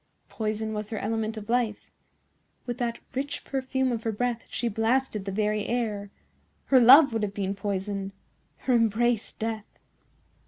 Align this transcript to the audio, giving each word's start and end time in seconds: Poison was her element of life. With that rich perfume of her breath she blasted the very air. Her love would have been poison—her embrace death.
Poison 0.29 0.73
was 0.73 0.89
her 0.89 0.97
element 0.97 1.37
of 1.37 1.47
life. 1.47 1.91
With 2.65 2.79
that 2.79 2.97
rich 3.13 3.45
perfume 3.45 3.91
of 3.91 4.01
her 4.01 4.11
breath 4.11 4.45
she 4.49 4.67
blasted 4.67 5.25
the 5.25 5.31
very 5.31 5.67
air. 5.67 6.09
Her 6.65 6.79
love 6.79 7.13
would 7.13 7.21
have 7.21 7.35
been 7.35 7.53
poison—her 7.53 8.73
embrace 8.73 9.31
death. 9.33 9.77